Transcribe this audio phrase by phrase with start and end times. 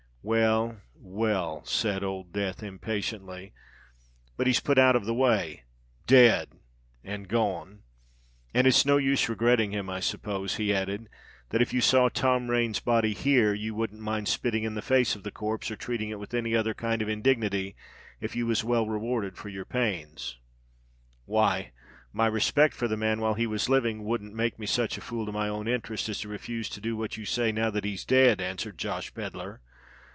[0.23, 3.53] "Well—well," said Old Death, impatiently:
[4.37, 9.89] "but he's put out of the way—dead—and gone—and it's no use regretting him.
[9.89, 11.09] I suppose," he added,
[11.49, 15.15] "that if you saw Tom Rain's body here, you wouldn't mind spitting in the face
[15.15, 17.75] of the corpse, or treating it with any other kind of indignity,
[18.19, 20.37] if you was well rewarded for your pains!"
[21.25, 25.25] "Why—my respect for the man while he was living wouldn't make me such a fool
[25.25, 28.05] to my own interests as to refuse to do what you say now that he's
[28.05, 29.61] dead," answered Josh Pedler.